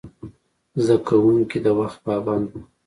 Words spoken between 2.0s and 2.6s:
پابند وو.